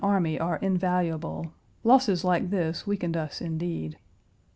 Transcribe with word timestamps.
Page 0.01 0.07
214 0.07 0.15
army 0.15 0.39
are 0.39 0.65
invaluable; 0.65 1.51
losses 1.83 2.23
like 2.23 2.49
this 2.49 2.87
weakened 2.87 3.15
us, 3.15 3.39
indeed." 3.39 3.99